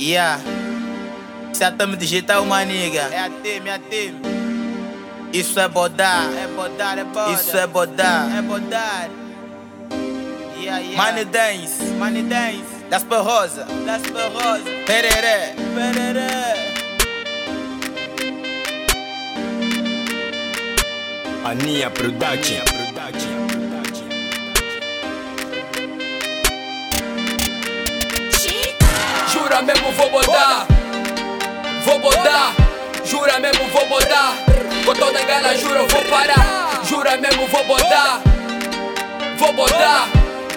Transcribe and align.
Yeah. 0.00 0.40
Se 1.52 1.62
a 1.62 1.70
tamo 1.70 1.94
digital, 1.94 2.42
uma 2.42 2.64
nigga. 2.64 3.02
É 3.12 3.18
a 3.18 3.28
time, 3.28 3.68
é 3.68 3.74
a 3.74 3.78
time. 3.78 4.18
Isso 5.30 5.60
é 5.60 5.68
bodar. 5.68 6.24
É 6.32 6.46
bodar, 6.46 6.98
é 6.98 7.04
bodar. 7.04 7.34
Isso 7.34 7.54
é 7.54 7.66
bodar. 7.66 8.38
É 8.38 8.40
bodar. 8.40 9.10
Yeah, 10.56 10.78
yeah. 10.78 10.96
Money 10.96 11.24
dance. 11.26 11.82
Money 11.98 12.22
dance. 12.22 12.64
Das 12.88 13.04
Rosa. 13.04 13.66
Das 13.84 14.02
Rosa. 14.08 14.64
Pereré. 14.86 15.54
Pereré. 15.74 16.70
Ania 21.44 21.90
Production. 21.90 22.89
Jura 29.60 29.74
mesmo 29.74 29.92
vou 29.92 30.08
bodar 30.08 30.66
Vou 31.84 31.98
bodar 31.98 32.54
Jura 33.04 33.38
mesmo 33.40 33.68
vou 33.68 33.86
bodar 33.88 34.32
Com 34.86 34.94
toda 34.94 35.18
a 35.18 35.22
gana 35.22 35.54
juro 35.54 35.86
vou 35.86 36.02
parar. 36.04 36.80
Jura 36.88 37.16
mesmo 37.18 37.46
vou 37.46 37.64
bodar 37.64 38.22
Vou 39.36 39.52
bodar 39.52 40.08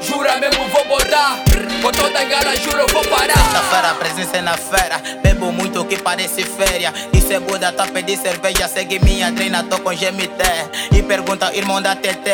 Jura 0.02 0.38
mesmo 0.38 0.70
vou 0.70 0.85
bodar 0.85 1.38
Com 1.81 1.91
toda 1.91 2.17
a 2.17 2.23
gana 2.23 2.55
juro 2.55 2.85
vou 2.94 3.03
parar. 3.03 3.34
Sexta-feira, 3.34 3.94
presença 3.95 4.38
é 4.38 4.41
na 4.41 4.55
fera. 4.55 5.02
Bebo 5.22 5.52
muito 5.52 5.72
que 5.95 6.02
parece 6.02 6.43
férias 6.43 6.93
segunda 7.33 7.71
tá 7.71 7.88
pedir 7.88 8.17
cerveja 8.17 8.67
Segue 8.67 8.99
minha 8.99 9.31
treina, 9.31 9.63
tô 9.63 9.79
com 9.79 9.89
GMT 9.89 10.43
E 10.91 11.02
pergunta, 11.02 11.52
irmão 11.55 11.81
da 11.81 11.95
TT 11.95 12.29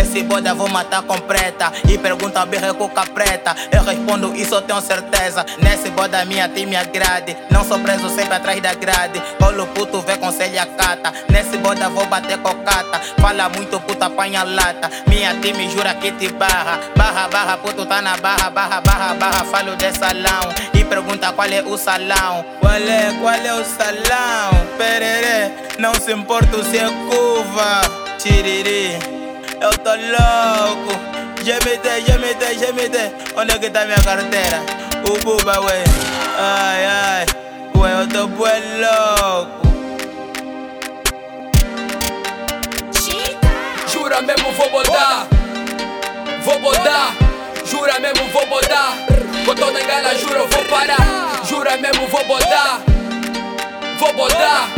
Esse 0.00 0.22
boda 0.22 0.54
vou 0.54 0.68
matar 0.68 1.02
com 1.02 1.18
preta. 1.18 1.70
E 1.88 1.98
pergunta, 1.98 2.46
birra 2.46 2.72
com 2.72 2.88
preta 2.88 3.54
Eu 3.70 3.82
respondo, 3.82 4.34
isso 4.34 4.54
eu 4.54 4.62
tenho 4.62 4.80
certeza. 4.80 5.44
Nesse 5.58 5.90
boda 5.90 6.24
minha 6.24 6.48
time 6.48 6.76
agrade 6.76 7.36
Não 7.50 7.64
sou 7.64 7.78
preso 7.80 8.08
sempre 8.08 8.34
atrás 8.34 8.60
da 8.62 8.74
grade. 8.74 9.20
Colo 9.38 9.66
puto, 9.68 10.00
vê 10.00 10.16
conselho 10.16 10.60
a 10.60 10.66
cata. 10.66 11.12
Nesse 11.28 11.58
boda 11.58 11.88
vou 11.88 12.06
bater 12.06 12.38
cocata 12.38 13.00
Fala 13.20 13.48
muito, 13.48 13.78
puta 13.80 14.06
apanha 14.06 14.44
lata. 14.44 14.90
Minha 15.06 15.34
time 15.40 15.68
jura 15.70 15.94
que 15.94 16.12
te 16.12 16.28
barra. 16.32 16.80
Barra, 16.96 17.28
barra, 17.28 17.56
puto 17.58 17.84
tá 17.84 18.00
na 18.00 18.16
barra 18.16 18.50
Barra, 18.50 18.80
barra, 18.80 19.14
barra, 19.14 19.44
falo 19.44 19.76
de 19.76 19.92
salão. 19.92 20.48
E 20.74 20.84
pergunta 20.84 21.32
qual 21.32 21.48
é 21.48 21.62
o 21.62 21.76
salão? 21.76 22.44
Qual 22.60 22.72
é, 22.72 22.97
qual 23.20 23.34
é 23.34 23.54
o 23.54 23.64
salão? 23.64 24.66
Pererê, 24.76 25.52
não 25.78 25.94
se 25.94 26.12
importa 26.12 26.62
se 26.64 26.78
é 26.78 26.88
curva. 27.08 27.80
Tiriri, 28.18 28.98
eu 29.60 29.70
tô 29.78 29.90
louco. 29.90 31.08
GMT, 31.38 32.02
GMT, 32.02 32.54
GMT 32.56 33.12
Onde 33.36 33.52
é 33.52 33.58
que 33.58 33.70
tá 33.70 33.84
minha 33.84 34.00
carteira? 34.02 34.60
O 35.04 35.18
buba, 35.24 35.60
ué. 35.60 35.84
Ai, 36.36 36.84
ai. 36.84 37.26
Ué, 37.76 38.02
eu 38.02 38.08
tô 38.08 38.26
bué 38.26 38.60
louco. 38.80 39.68
Jura 43.86 44.20
mesmo 44.22 44.52
vou 44.52 44.70
bodar 44.70 45.26
Vou 46.42 46.58
bodar 46.60 47.14
Jura 47.64 47.98
mesmo 47.98 48.28
vou 48.28 48.46
bodar 48.46 48.94
Com 49.44 49.54
toda 49.54 49.78
a 49.78 49.82
gana 49.82 50.14
juro 50.14 50.46
vou 50.48 50.64
parar. 50.64 51.44
Jura 51.44 51.76
mesmo 51.76 52.06
vou 52.08 52.24
bodar 52.24 52.87
Vou 54.08 54.26
bodar 54.26 54.70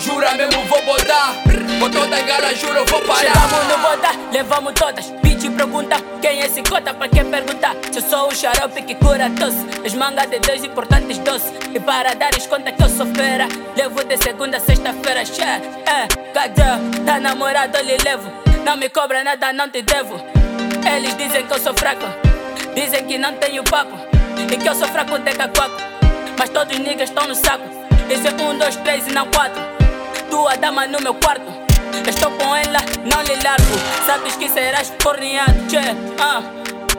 Jura 0.00 0.32
mesmo 0.32 0.64
vou 0.64 0.80
bodar 0.82 1.34
Com 1.78 1.90
toda 1.90 2.16
a 2.16 2.54
juro 2.54 2.86
vou 2.86 3.02
parar 3.02 3.20
Chegamos 3.20 3.66
no 3.66 3.78
boda, 3.78 4.08
levamos 4.32 4.72
todas. 4.72 5.10
Bitch 5.22 5.50
pergunta 5.54 5.96
quem 6.22 6.40
é 6.40 6.46
esse 6.46 6.62
cota, 6.62 6.94
pra 6.94 7.06
quem 7.06 7.30
perguntar? 7.30 7.76
Eu 7.94 8.00
sou 8.00 8.28
o 8.28 8.34
xarope 8.34 8.80
que 8.80 8.94
cura 8.94 9.30
tosse. 9.38 9.58
As 9.84 9.92
mangas 9.92 10.30
de 10.30 10.38
dois 10.38 10.64
importantes 10.64 11.18
doce. 11.18 11.52
E 11.74 11.78
para 11.78 12.14
dares 12.14 12.46
conta 12.46 12.72
que 12.72 12.82
eu 12.82 12.88
sou 12.88 13.06
fera, 13.14 13.46
levo 13.76 14.02
de 14.04 14.16
segunda 14.16 14.56
a 14.56 14.60
sexta-feira. 14.60 15.24
Xé, 15.26 15.60
é, 15.84 16.08
cadê? 16.32 16.62
Tá 17.04 17.20
namorado, 17.20 17.76
eu 17.76 17.84
lhe 17.84 17.98
levo. 17.98 18.30
Não 18.64 18.76
me 18.76 18.88
cobra 18.88 19.22
nada, 19.22 19.52
não 19.52 19.68
te 19.68 19.82
devo. 19.82 20.18
Eles 20.96 21.14
dizem 21.16 21.46
que 21.46 21.52
eu 21.52 21.60
sou 21.60 21.74
fraco, 21.74 22.06
dizem 22.74 23.04
que 23.04 23.18
não 23.18 23.34
tenho 23.34 23.62
papo. 23.64 23.98
E 24.50 24.56
que 24.56 24.68
eu 24.68 24.74
sou 24.74 24.88
fraco 24.88 25.18
de 25.18 25.32
cacuaco. 25.32 25.76
Mas 26.38 26.48
todos 26.48 26.74
os 26.74 26.82
niggas 26.82 27.10
estão 27.10 27.28
no 27.28 27.34
saco. 27.34 27.77
Esse 28.10 28.28
é 28.28 28.42
um, 28.42 28.56
dois, 28.58 28.76
três 28.76 29.06
e 29.06 29.12
não 29.12 29.26
quatro. 29.26 29.60
Tua 30.30 30.56
dama 30.56 30.86
no 30.86 31.00
meu 31.00 31.14
quarto. 31.14 31.52
Estou 32.08 32.30
com 32.32 32.56
ela, 32.56 32.78
não 33.04 33.22
lhe 33.22 33.34
largo. 33.42 33.78
Sabes 34.06 34.36
que 34.36 34.48
serás 34.48 34.92
corneado, 35.02 35.66
tchê. 35.66 35.78
Ah. 36.20 36.42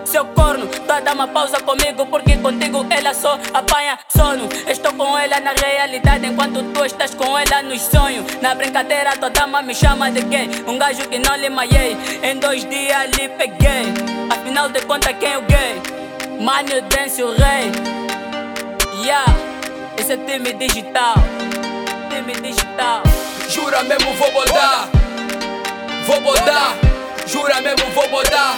Seu 0.06 0.26
corno, 0.26 0.66
tua 0.66 1.00
dama 1.02 1.28
pausa 1.28 1.60
comigo 1.62 2.04
porque 2.08 2.36
contigo 2.38 2.84
ela 2.90 3.14
só 3.14 3.38
apanha 3.54 4.00
sono. 4.08 4.50
Estou 4.68 4.92
com 4.94 5.16
ela 5.16 5.40
na 5.40 5.52
realidade 5.52 6.26
enquanto 6.26 6.64
tu 6.74 6.84
estás 6.84 7.14
com 7.14 7.38
ela 7.38 7.62
nos 7.62 7.82
sonhos. 7.82 8.26
Na 8.42 8.56
brincadeira, 8.56 9.16
tua 9.18 9.30
dama 9.30 9.62
me 9.62 9.76
chama 9.76 10.10
de 10.10 10.22
gay. 10.22 10.50
Um 10.68 10.80
gajo 10.80 11.08
que 11.10 11.20
não 11.20 11.36
lhe 11.36 11.50
maiei. 11.50 11.96
Em 12.24 12.40
dois 12.40 12.66
dias 12.66 13.12
lhe 13.12 13.30
peguei. 13.30 13.94
Afinal 14.32 14.70
de 14.70 14.82
contas, 14.82 15.16
quem 15.20 15.34
é 15.34 15.38
o 15.38 15.42
gay? 15.42 15.82
Mano, 16.40 16.82
dance 16.90 17.22
o 17.22 17.32
rei. 17.32 17.72
Yeah, 19.04 19.26
esse 20.00 20.14
é 20.14 20.18
time 20.18 20.54
digital. 20.54 21.16
Time 22.10 22.34
digital. 22.42 23.04
Jura 23.50 23.84
mesmo 23.84 24.14
vou 24.14 24.32
bodar 24.32 24.88
Vou 26.06 26.22
bodar 26.22 26.76
Jura 27.26 27.62
mesmo 27.62 27.90
vou 27.96 28.08
bodar 28.10 28.56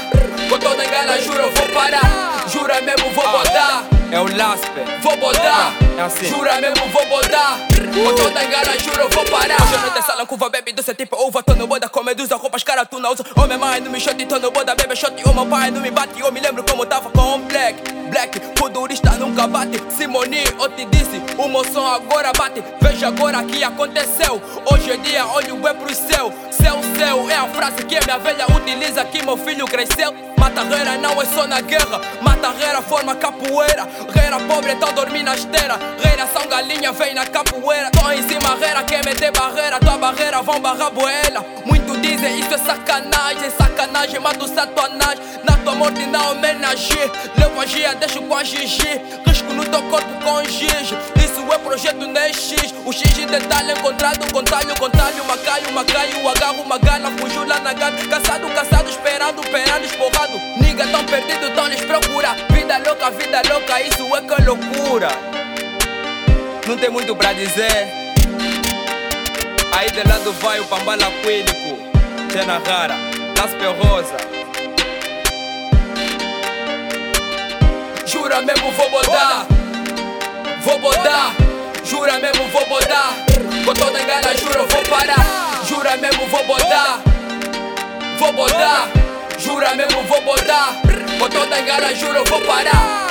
Com 0.50 0.60
toda 0.60 0.84
a 0.84 0.86
gana 0.86 1.22
juro 1.22 1.50
vou 1.50 1.68
parar 1.70 2.46
Jura 2.50 2.82
mesmo 2.82 3.10
vou 3.12 3.24
bodar 3.32 3.86
É 4.12 4.20
o 4.20 4.36
Lasper. 4.36 5.00
Vou 5.02 5.16
bodar 5.16 5.81
É 6.02 6.04
assim. 6.04 6.30
Jura 6.30 6.60
mesmo 6.60 6.88
vou 6.88 7.06
bodar 7.06 7.60
Com 7.70 8.16
toda 8.16 8.40
a 8.40 8.44
gana 8.44 8.80
juro 8.80 9.08
vou 9.10 9.24
parar. 9.26 9.62
Hoje 9.62 9.76
à 9.76 9.78
noite 9.82 10.00
é 10.00 10.02
sala, 10.02 10.26
curva, 10.26 10.50
bebe 10.50 10.72
doce 10.72 10.96
tipo 10.96 11.16
uva. 11.28 11.44
Tô 11.44 11.54
no 11.54 11.68
boda 11.68 11.88
com 11.90 12.02
medusa, 12.02 12.38
roupas 12.38 12.64
cara 12.64 12.84
tu 12.86 13.00
não 13.00 13.12
usa. 13.12 13.24
Homem 13.36 13.58
mãe 13.60 13.80
não 13.80 13.92
me 13.92 14.00
shot, 14.00 14.26
tô 14.26 14.40
no 14.40 14.50
boda, 14.50 14.74
bebe 14.74 14.96
shot 14.96 15.14
O 15.24 15.32
meu 15.32 15.46
pai 15.46 15.70
não 15.70 15.80
me 15.80 15.92
bate, 15.92 16.20
eu 16.20 16.32
me 16.32 16.40
lembro 16.40 16.64
como 16.64 16.88
tava 16.88 17.12
com 17.12 17.42
black 17.42 18.02
Black, 18.10 18.42
fudurista 18.58 19.12
nunca 19.12 19.48
bate. 19.48 19.82
Simone, 19.96 20.44
eu 20.60 20.70
te 20.70 20.86
disse, 20.86 21.22
o 21.38 21.64
som 21.72 21.86
agora 21.86 22.34
bate. 22.38 22.62
Veja 22.82 23.08
agora 23.08 23.40
o 23.40 23.46
que 23.46 23.64
aconteceu. 23.64 24.42
Hoje 24.70 24.92
é 24.92 24.98
dia, 24.98 25.26
olho 25.28 25.66
é 25.66 25.74
pro 25.74 25.96
céu. 25.96 26.34
Céu, 26.52 26.82
céu, 26.98 27.30
é 27.30 27.36
a 27.36 27.48
frase 27.48 27.86
que 27.86 27.98
minha 28.06 28.18
velha 28.18 28.46
utiliza 28.48 29.06
Que 29.06 29.24
meu 29.24 29.38
filho 29.38 29.66
cresceu. 29.66 30.14
Mata 30.38 30.64
guerra 30.66 30.98
não 30.98 31.22
é 31.22 31.26
só 31.26 31.48
na 31.48 31.62
guerra. 31.62 32.02
Mata 32.22 32.52
guerra 32.52 32.82
forma 32.82 33.16
capoeira. 33.16 33.88
Guerra 34.14 34.40
pobre 34.42 34.74
então 34.74 34.92
dormir 34.94 35.24
na 35.24 35.34
esteira 35.34 35.91
Guerra 36.00 36.28
são 36.28 36.48
galinha, 36.48 36.92
vem 36.92 37.14
na 37.14 37.26
capoeira. 37.26 37.90
Tô 37.92 38.12
em 38.12 38.22
cima, 38.28 38.56
guerra 38.56 38.84
quer 38.84 39.04
meter 39.04 39.32
barreira. 39.32 39.80
Tua 39.80 39.98
barreira 39.98 40.42
vão 40.42 40.60
barrar 40.60 40.92
boela. 40.92 41.46
Muito 41.66 41.98
dizem 42.00 42.40
isso 42.40 42.54
é 42.54 42.58
sacanagem 42.58 43.50
Sacanagem, 43.58 44.20
mata 44.20 44.44
o 44.44 44.48
satanás. 44.48 45.20
Na 45.44 45.58
tua 45.58 45.76
morte 45.76 46.06
não 46.08 46.32
homenageie 46.32 47.12
Levo 47.38 47.60
a 47.60 47.66
gia, 47.66 47.94
deixo 47.96 48.22
com 48.22 48.36
a 48.36 48.44
Gigi. 48.44 49.02
Risco 49.26 49.54
no 49.54 49.64
teu 49.66 49.82
corpo 49.84 50.10
com 50.24 50.44
giz. 50.46 50.94
Isso 51.24 51.54
é 51.54 51.58
projeto 51.60 52.06
NX 52.08 52.74
O 52.86 52.92
X 52.92 53.14
de 53.14 53.26
detalhe 53.26 53.72
encontrado 53.72 54.32
com 54.32 54.44
talho, 54.44 54.76
com 54.78 54.90
talho 54.90 55.26
Macaio, 55.26 55.72
macaio, 55.72 56.30
agarro 56.30 56.62
uma 56.62 56.78
gana 56.78 57.12
Fugiu 57.12 57.46
lá 57.46 57.60
na 57.60 57.74
gana 57.74 57.98
Caçado, 58.08 58.48
caçado, 58.50 58.90
esperando, 58.90 59.42
esperando, 59.42 59.86
esporrado 59.86 60.40
Nigga 60.62 60.88
tão 60.88 61.04
perdido, 61.06 61.54
tão 61.56 61.68
lhes 61.68 61.82
procura. 61.82 62.36
Vida 62.52 62.78
louca, 62.86 63.12
vida 63.12 63.42
louca, 63.50 63.82
isso 63.82 64.16
é 64.16 64.22
que 64.22 64.34
é 64.34 64.46
loucura 64.46 65.51
Não 66.68 66.78
tem 66.78 66.90
muito 66.90 67.16
pra 67.16 67.34
dizer. 67.34 67.88
Aí 69.74 69.90
de 69.90 70.08
lado 70.08 70.32
vai 70.34 70.60
o 70.60 70.66
Pambala 70.66 71.12
Quílico 71.24 71.78
Tena 72.32 72.62
Rara, 72.66 72.96
Lasper 73.38 73.72
Rosa. 73.82 74.18
Jura 78.06 78.42
mesmo 78.42 78.72
vou 78.72 78.90
bodar 78.90 79.46
Vou 80.62 80.80
bodar 80.80 81.34
Jura 81.84 82.20
mesmo 82.20 82.48
vou 82.50 82.66
bodar 82.68 83.14
Com 83.66 83.74
toda 83.74 84.00
a 84.00 84.04
gana 84.04 84.38
juro 84.38 84.68
vou 84.68 84.84
parar. 84.84 85.64
Jura 85.68 85.98
mesmo 85.98 86.28
vou 86.28 86.44
bodar 86.46 87.00
Vou 88.20 88.34
bodar 88.34 88.90
Jura 89.40 89.76
mesmo 89.76 90.04
vou 90.04 90.22
bodar 90.22 90.76
Com 91.20 91.30
toda 91.30 91.56
a 91.56 91.62
gana 91.62 91.96
juro 91.96 92.24
vou 92.26 92.42
parar 92.42 93.11